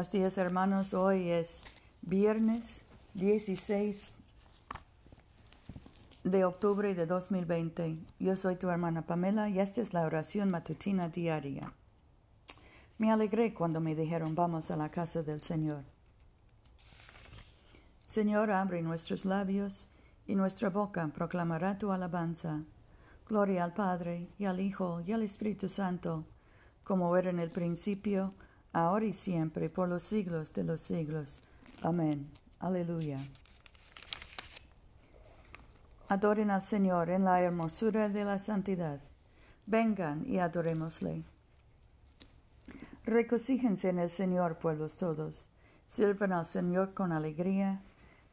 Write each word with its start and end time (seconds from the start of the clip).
Buenos 0.00 0.12
días 0.12 0.38
hermanos, 0.38 0.94
hoy 0.94 1.28
es 1.28 1.62
viernes 2.00 2.86
16 3.12 4.14
de 6.24 6.44
octubre 6.46 6.94
de 6.94 7.04
2020. 7.04 7.98
Yo 8.18 8.34
soy 8.34 8.56
tu 8.56 8.70
hermana 8.70 9.02
Pamela 9.02 9.50
y 9.50 9.60
esta 9.60 9.82
es 9.82 9.92
la 9.92 10.06
oración 10.06 10.50
matutina 10.50 11.10
diaria. 11.10 11.74
Me 12.96 13.12
alegré 13.12 13.52
cuando 13.52 13.78
me 13.80 13.94
dijeron 13.94 14.34
vamos 14.34 14.70
a 14.70 14.76
la 14.78 14.90
casa 14.90 15.22
del 15.22 15.42
Señor. 15.42 15.84
Señor, 18.06 18.52
abre 18.52 18.80
nuestros 18.80 19.26
labios 19.26 19.86
y 20.26 20.34
nuestra 20.34 20.70
boca 20.70 21.06
proclamará 21.08 21.76
tu 21.76 21.92
alabanza. 21.92 22.62
Gloria 23.28 23.64
al 23.64 23.74
Padre 23.74 24.28
y 24.38 24.46
al 24.46 24.60
Hijo 24.60 25.02
y 25.06 25.12
al 25.12 25.22
Espíritu 25.24 25.68
Santo, 25.68 26.24
como 26.84 27.14
era 27.18 27.28
en 27.28 27.38
el 27.38 27.50
principio, 27.50 28.32
ahora 28.72 29.04
y 29.04 29.12
siempre, 29.12 29.68
por 29.68 29.88
los 29.88 30.02
siglos 30.02 30.52
de 30.52 30.64
los 30.64 30.80
siglos. 30.80 31.40
Amén. 31.82 32.30
Aleluya. 32.58 33.20
Adoren 36.08 36.50
al 36.50 36.62
Señor 36.62 37.08
en 37.10 37.24
la 37.24 37.40
hermosura 37.40 38.08
de 38.08 38.24
la 38.24 38.38
santidad. 38.38 39.00
Vengan 39.66 40.24
y 40.26 40.38
adorémosle. 40.38 41.22
Recocíjense 43.04 43.88
en 43.88 43.98
el 43.98 44.10
Señor, 44.10 44.58
pueblos 44.58 44.96
todos. 44.96 45.48
Sirvan 45.86 46.32
al 46.32 46.46
Señor 46.46 46.94
con 46.94 47.12
alegría. 47.12 47.80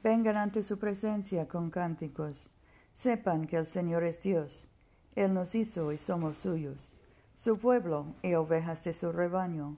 Vengan 0.03 0.37
ante 0.37 0.63
su 0.63 0.77
presencia 0.77 1.47
con 1.47 1.69
cánticos. 1.69 2.51
Sepan 2.93 3.45
que 3.45 3.57
el 3.57 3.65
Señor 3.65 4.03
es 4.03 4.21
Dios. 4.21 4.67
Él 5.15 5.33
nos 5.33 5.55
hizo 5.55 5.91
y 5.91 5.97
somos 5.97 6.37
suyos, 6.37 6.93
su 7.35 7.57
pueblo 7.57 8.13
y 8.21 8.35
ovejas 8.35 8.83
de 8.83 8.93
su 8.93 9.11
rebaño. 9.11 9.77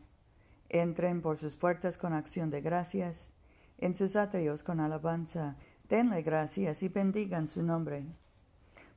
Entren 0.69 1.21
por 1.21 1.39
sus 1.39 1.55
puertas 1.55 1.97
con 1.97 2.13
acción 2.13 2.51
de 2.51 2.61
gracias, 2.61 3.31
en 3.79 3.95
sus 3.95 4.15
atrios 4.15 4.61
con 4.63 4.79
alabanza, 4.79 5.55
denle 5.89 6.21
gracias 6.21 6.83
y 6.83 6.89
bendigan 6.89 7.47
su 7.47 7.63
nombre. 7.63 8.05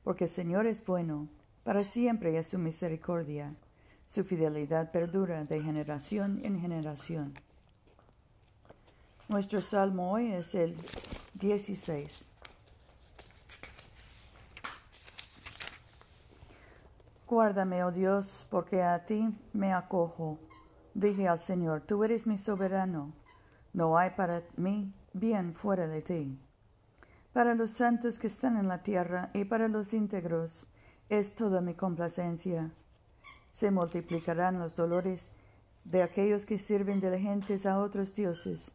Porque 0.05 0.25
el 0.25 0.31
Señor 0.31 0.67
es 0.67 0.85
bueno, 0.85 1.29
para 1.65 1.83
siempre 1.85 2.37
es 2.37 2.49
su 2.49 2.59
misericordia, 2.59 3.55
su 4.07 4.25
fidelidad 4.25 4.91
perdura 4.91 5.45
de 5.45 5.61
generación 5.61 6.41
en 6.45 6.61
generación. 6.61 7.35
Nuestro 9.29 9.63
salmo 9.63 10.13
hoy 10.13 10.33
es 10.33 10.55
el 10.55 10.77
16. 11.35 12.27
Guárdame, 17.27 17.83
oh 17.83 17.91
Dios, 17.91 18.47
porque 18.51 18.83
a 18.83 19.07
ti 19.07 19.27
me 19.55 19.73
acojo 19.73 20.39
Dije 20.95 21.29
al 21.29 21.39
Señor, 21.39 21.81
tú 21.83 22.05
eres 22.05 22.27
mi 22.27 22.37
soberano, 22.37 23.13
no 23.73 23.97
hay 23.97 24.11
para 24.11 24.43
mí 24.57 24.93
bien 25.15 25.55
fuera 25.55 25.89
de 25.89 26.03
ti. 26.03 26.39
Para 27.33 27.55
los 27.55 27.71
santos 27.71 28.19
que 28.19 28.27
están 28.27 28.59
en 28.59 28.69
la 28.69 28.83
tierra 28.83 29.31
y 29.33 29.45
para 29.45 29.69
los 29.69 29.95
íntegros 29.95 30.67
es 31.09 31.35
toda 31.35 31.63
mi 31.63 31.75
complacencia. 31.75 32.71
Se 33.53 33.71
multiplicarán 33.71 34.59
los 34.59 34.77
dolores 34.77 35.31
de 35.85 36.03
aquellos 36.03 36.45
que 36.45 36.59
sirven 36.59 37.01
diligentes 37.01 37.65
a 37.65 37.79
otros 37.79 38.15
dioses. 38.15 38.73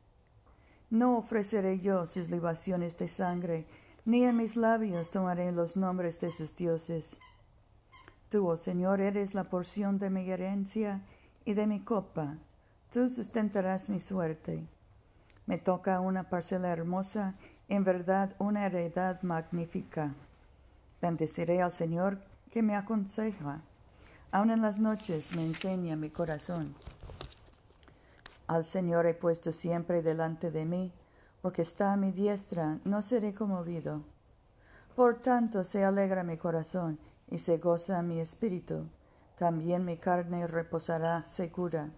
No 0.89 1.17
ofreceré 1.17 1.79
yo 1.79 2.07
sus 2.07 2.29
libaciones 2.29 2.97
de 2.97 3.07
sangre, 3.07 3.67
ni 4.05 4.23
en 4.23 4.37
mis 4.37 4.55
labios 4.55 5.11
tomaré 5.11 5.51
los 5.51 5.77
nombres 5.77 6.19
de 6.19 6.31
sus 6.31 6.55
dioses. 6.55 7.19
Tú, 8.29 8.47
oh 8.47 8.57
Señor, 8.57 9.01
eres 9.01 9.33
la 9.33 9.45
porción 9.45 9.99
de 9.99 10.09
mi 10.09 10.29
herencia 10.29 11.01
y 11.47 11.53
de 11.53 11.65
mi 11.65 11.79
copa, 11.79 12.35
tú 12.91 13.09
sustentarás 13.09 13.87
mi 13.87 14.01
suerte. 14.01 14.67
Me 15.45 15.57
toca 15.57 16.01
una 16.01 16.23
parcela 16.29 16.67
hermosa, 16.67 17.35
en 17.69 17.85
verdad 17.85 18.35
una 18.37 18.65
heredad 18.65 19.21
magnífica. 19.21 20.13
Bendeciré 21.01 21.61
al 21.61 21.71
Señor 21.71 22.19
que 22.51 22.61
me 22.61 22.75
aconseja. 22.75 23.61
Aun 24.29 24.49
en 24.49 24.61
las 24.61 24.77
noches 24.77 25.33
me 25.37 25.45
enseña 25.45 25.95
mi 25.95 26.09
corazón. 26.09 26.75
Al 28.47 28.65
Señor 28.65 29.05
he 29.05 29.13
puesto 29.13 29.53
siempre 29.53 30.01
delante 30.01 30.51
de 30.51 30.65
mí, 30.65 30.91
porque 31.41 31.61
está 31.61 31.93
a 31.93 31.97
mi 31.97 32.11
diestra, 32.11 32.79
no 32.83 33.01
seré 33.01 33.33
conmovido. 33.33 34.01
Por 34.97 35.21
tanto 35.21 35.63
se 35.63 35.85
alegra 35.85 36.23
mi 36.23 36.35
corazón 36.35 36.99
y 37.31 37.37
se 37.37 37.57
goza 37.57 38.01
mi 38.01 38.19
espíritu 38.19 38.89
también 39.37 39.85
mi 39.85 39.97
carne 39.97 40.47
reposará 40.47 41.23
segura, 41.25 41.91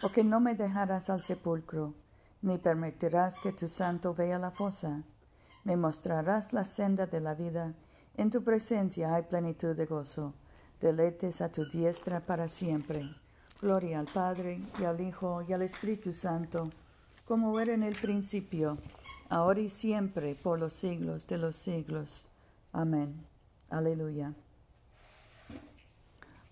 porque 0.00 0.22
no 0.22 0.38
me 0.40 0.54
dejarás 0.54 1.10
al 1.10 1.22
sepulcro, 1.22 1.94
ni 2.42 2.58
permitirás 2.58 3.40
que 3.40 3.52
tu 3.52 3.66
santo 3.66 4.14
vea 4.14 4.38
la 4.38 4.52
fosa. 4.52 5.02
Me 5.64 5.76
mostrarás 5.76 6.52
la 6.52 6.64
senda 6.64 7.06
de 7.06 7.20
la 7.20 7.34
vida, 7.34 7.74
en 8.16 8.30
tu 8.30 8.42
presencia 8.44 9.14
hay 9.14 9.24
plenitud 9.24 9.74
de 9.74 9.84
gozo, 9.84 10.32
deletes 10.80 11.40
a 11.40 11.50
tu 11.50 11.64
diestra 11.64 12.20
para 12.20 12.48
siempre. 12.48 13.02
Gloria 13.60 13.98
al 13.98 14.06
Padre, 14.06 14.60
y 14.80 14.84
al 14.84 15.00
Hijo, 15.00 15.42
y 15.42 15.52
al 15.52 15.62
Espíritu 15.62 16.12
Santo, 16.12 16.70
como 17.26 17.58
era 17.58 17.74
en 17.74 17.82
el 17.82 17.96
principio, 17.96 18.78
ahora 19.28 19.60
y 19.60 19.68
siempre, 19.68 20.36
por 20.36 20.60
los 20.60 20.72
siglos 20.72 21.26
de 21.26 21.38
los 21.38 21.56
siglos. 21.56 22.28
Amén. 22.72 23.26
Aleluya. 23.70 24.34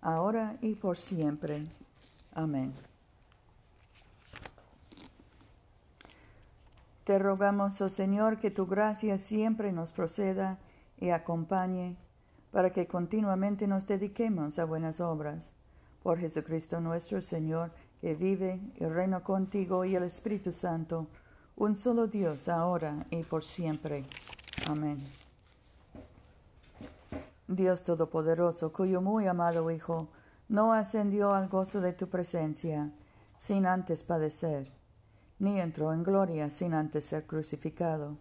ahora 0.00 0.56
y 0.60 0.74
por 0.74 0.96
siempre. 0.96 1.64
Amén. 2.32 2.72
Te 7.04 7.18
rogamos, 7.18 7.80
oh 7.80 7.88
Señor, 7.88 8.38
que 8.38 8.50
tu 8.50 8.66
gracia 8.66 9.18
siempre 9.18 9.72
nos 9.72 9.90
proceda 9.90 10.58
y 10.98 11.10
acompañe, 11.10 11.96
para 12.52 12.72
que 12.72 12.86
continuamente 12.86 13.66
nos 13.66 13.86
dediquemos 13.86 14.58
a 14.58 14.64
buenas 14.64 15.00
obras. 15.00 15.52
Por 16.02 16.18
Jesucristo 16.18 16.80
nuestro 16.80 17.20
Señor, 17.20 17.72
que 18.00 18.14
vive 18.14 18.60
y 18.76 18.84
reina 18.84 19.20
contigo 19.20 19.84
y 19.84 19.94
el 19.94 20.04
Espíritu 20.04 20.52
Santo, 20.52 21.06
un 21.56 21.76
solo 21.76 22.06
Dios, 22.06 22.48
ahora 22.48 23.04
y 23.10 23.22
por 23.22 23.44
siempre. 23.44 24.04
Amén. 24.66 24.98
Dios 27.50 27.82
Todopoderoso, 27.82 28.72
cuyo 28.72 29.00
muy 29.00 29.26
amado 29.26 29.72
Hijo 29.72 30.08
no 30.48 30.72
ascendió 30.72 31.34
al 31.34 31.48
gozo 31.48 31.80
de 31.80 31.92
tu 31.92 32.08
presencia 32.08 32.92
sin 33.38 33.66
antes 33.66 34.04
padecer, 34.04 34.70
ni 35.40 35.60
entró 35.60 35.92
en 35.92 36.04
gloria 36.04 36.48
sin 36.50 36.74
antes 36.74 37.06
ser 37.06 37.26
crucificado. 37.26 38.18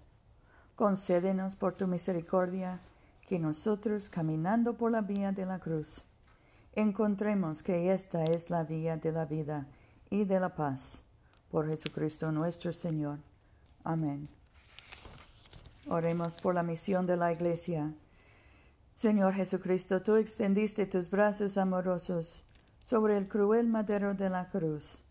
Concédenos 0.75 1.55
por 1.55 1.73
tu 1.75 1.85
misericordia 1.85 2.79
que 3.27 3.37
nosotros, 3.37 4.09
caminando 4.09 4.77
por 4.77 4.91
la 4.91 5.01
vía 5.01 5.31
de 5.31 5.45
la 5.45 5.59
cruz, 5.59 6.05
encontremos 6.73 7.61
que 7.61 7.93
esta 7.93 8.23
es 8.23 8.49
la 8.49 8.63
vía 8.63 8.97
de 8.97 9.11
la 9.11 9.25
vida 9.25 9.67
y 10.09 10.25
de 10.25 10.39
la 10.39 10.55
paz. 10.55 11.03
Por 11.51 11.67
Jesucristo 11.67 12.31
nuestro 12.31 12.73
Señor. 12.73 13.19
Amén. 13.83 14.27
Oremos 15.87 16.35
por 16.35 16.55
la 16.55 16.63
misión 16.63 17.05
de 17.05 17.17
la 17.17 17.31
Iglesia 17.31 17.93
Señor 18.99 19.33
Jesucristo, 19.33 20.01
tú 20.01 20.17
extendiste 20.17 20.85
tus 20.85 21.09
brazos 21.09 21.57
amorosos 21.57 22.43
sobre 22.81 23.15
el 23.15 23.29
cruel 23.29 23.69
madero 23.69 24.13
de 24.13 24.29
la 24.29 24.49
cruz 24.49 25.01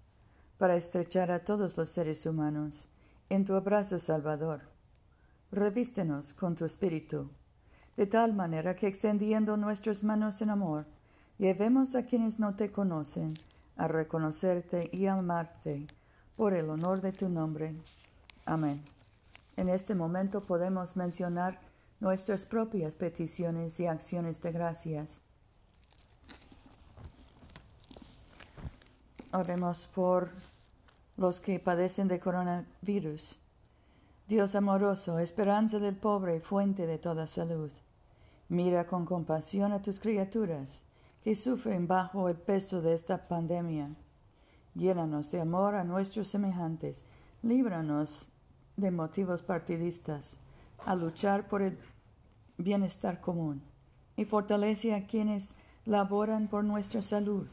para 0.58 0.76
estrechar 0.76 1.30
a 1.30 1.42
todos 1.42 1.78
los 1.78 1.88
seres 1.88 2.26
humanos 2.26 2.86
en 3.30 3.46
tu 3.46 3.54
abrazo 3.54 3.98
salvador. 3.98 4.60
Revístenos 5.50 6.34
con 6.34 6.54
tu 6.54 6.66
espíritu, 6.66 7.30
de 7.96 8.06
tal 8.06 8.34
manera 8.34 8.76
que 8.76 8.88
extendiendo 8.88 9.56
nuestras 9.56 10.02
manos 10.02 10.42
en 10.42 10.50
amor, 10.50 10.84
llevemos 11.38 11.94
a 11.94 12.04
quienes 12.04 12.38
no 12.38 12.56
te 12.56 12.70
conocen 12.70 13.38
a 13.78 13.88
reconocerte 13.88 14.90
y 14.92 15.06
amarte 15.06 15.86
por 16.36 16.52
el 16.52 16.68
honor 16.68 17.00
de 17.00 17.12
tu 17.12 17.30
nombre. 17.30 17.74
Amén. 18.44 18.82
En 19.56 19.70
este 19.70 19.94
momento 19.94 20.42
podemos 20.42 20.94
mencionar 20.94 21.67
nuestras 22.00 22.46
propias 22.46 22.94
peticiones 22.94 23.80
y 23.80 23.86
acciones 23.86 24.40
de 24.40 24.52
gracias. 24.52 25.20
Oremos 29.32 29.86
por 29.94 30.30
los 31.16 31.40
que 31.40 31.58
padecen 31.58 32.08
de 32.08 32.20
coronavirus, 32.20 33.38
Dios 34.28 34.54
amoroso, 34.54 35.18
esperanza 35.18 35.78
del 35.78 35.96
pobre, 35.96 36.40
fuente 36.40 36.86
de 36.86 36.98
toda 36.98 37.26
salud. 37.26 37.70
Mira 38.48 38.86
con 38.86 39.04
compasión 39.04 39.72
a 39.72 39.82
tus 39.82 39.98
criaturas 40.00 40.82
que 41.24 41.34
sufren 41.34 41.86
bajo 41.86 42.28
el 42.28 42.36
peso 42.36 42.80
de 42.80 42.94
esta 42.94 43.28
pandemia. 43.28 43.90
Llénanos 44.74 45.30
de 45.30 45.40
amor 45.40 45.74
a 45.74 45.84
nuestros 45.84 46.28
semejantes, 46.28 47.04
líbranos 47.42 48.28
de 48.76 48.90
motivos 48.90 49.42
partidistas, 49.42 50.36
a 50.84 50.94
luchar 50.94 51.48
por 51.48 51.62
el 51.62 51.78
bienestar 52.56 53.20
común, 53.20 53.62
y 54.16 54.24
fortalece 54.24 54.94
a 54.94 55.06
quienes 55.06 55.50
laboran 55.84 56.48
por 56.48 56.64
nuestra 56.64 57.02
salud, 57.02 57.46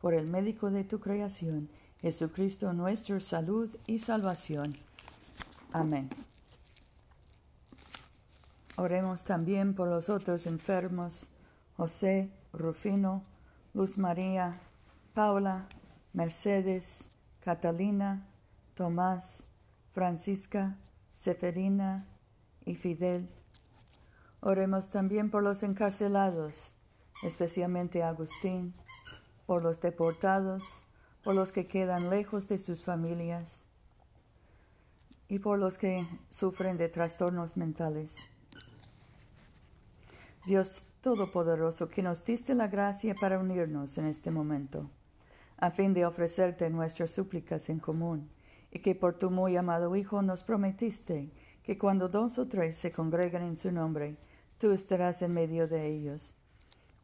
por 0.00 0.14
el 0.14 0.26
médico 0.26 0.70
de 0.70 0.84
tu 0.84 1.00
creación, 1.00 1.68
Jesucristo 2.00 2.72
nuestra 2.72 3.20
salud 3.20 3.68
y 3.86 3.98
salvación. 3.98 4.76
Amén. 5.72 6.08
Oremos 8.76 9.24
también 9.24 9.74
por 9.74 9.88
los 9.88 10.08
otros 10.08 10.46
enfermos, 10.46 11.28
José, 11.76 12.30
Rufino, 12.52 13.22
Luz 13.74 13.98
María, 13.98 14.60
Paula, 15.14 15.66
Mercedes, 16.12 17.10
Catalina, 17.40 18.24
Tomás, 18.74 19.48
Francisca, 19.92 20.76
Seferina 21.16 22.06
y 22.68 22.74
Fidel. 22.74 23.28
Oremos 24.40 24.90
también 24.90 25.30
por 25.30 25.42
los 25.42 25.62
encarcelados, 25.62 26.70
especialmente 27.22 28.02
Agustín, 28.02 28.74
por 29.46 29.62
los 29.62 29.80
deportados, 29.80 30.84
por 31.24 31.34
los 31.34 31.50
que 31.50 31.66
quedan 31.66 32.10
lejos 32.10 32.46
de 32.46 32.58
sus 32.58 32.84
familias 32.84 33.64
y 35.28 35.38
por 35.38 35.58
los 35.58 35.78
que 35.78 36.06
sufren 36.30 36.76
de 36.76 36.88
trastornos 36.88 37.56
mentales. 37.56 38.14
Dios 40.46 40.84
Todopoderoso, 41.00 41.88
que 41.88 42.02
nos 42.02 42.24
diste 42.24 42.54
la 42.54 42.68
gracia 42.68 43.14
para 43.14 43.38
unirnos 43.38 43.96
en 43.98 44.06
este 44.06 44.30
momento, 44.30 44.90
a 45.56 45.70
fin 45.70 45.94
de 45.94 46.04
ofrecerte 46.04 46.68
nuestras 46.70 47.12
súplicas 47.12 47.68
en 47.70 47.78
común, 47.78 48.30
y 48.70 48.80
que 48.80 48.94
por 48.94 49.14
tu 49.14 49.30
muy 49.30 49.56
amado 49.56 49.94
Hijo 49.96 50.22
nos 50.22 50.42
prometiste 50.42 51.30
que 51.68 51.76
cuando 51.76 52.08
dos 52.08 52.38
o 52.38 52.48
tres 52.48 52.76
se 52.76 52.92
congregan 52.92 53.42
en 53.42 53.58
su 53.58 53.70
nombre, 53.70 54.16
tú 54.56 54.70
estarás 54.70 55.20
en 55.20 55.34
medio 55.34 55.68
de 55.68 55.86
ellos. 55.86 56.32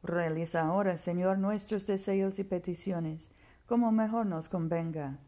Realiza 0.03 0.63
ahora, 0.63 0.97
Señor, 0.97 1.37
nuestros 1.37 1.87
deseos 1.87 2.39
y 2.39 2.45
peticiones, 2.45 3.29
como 3.67 3.93
mejor 3.93 4.25
nos 4.25 4.49
convenga, 4.49 5.19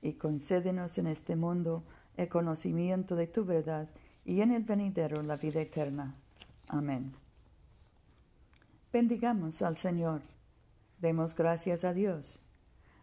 y 0.00 0.12
concédenos 0.12 0.96
en 0.98 1.08
este 1.08 1.34
mundo 1.34 1.82
el 2.16 2.28
conocimiento 2.28 3.16
de 3.16 3.26
tu 3.26 3.44
verdad 3.44 3.88
y 4.24 4.42
en 4.42 4.52
el 4.52 4.62
venidero 4.62 5.24
la 5.24 5.38
vida 5.38 5.60
eterna. 5.60 6.14
Amén. 6.68 7.14
Bendigamos 8.92 9.60
al 9.62 9.76
Señor. 9.76 10.22
Demos 11.00 11.34
gracias 11.34 11.82
a 11.82 11.92
Dios. 11.92 12.38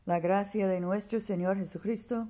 La 0.05 0.21
gracia 0.21 0.69
de 0.69 0.79
nuestro 0.79 1.19
Señor 1.19 1.57
Jesucristo, 1.57 2.29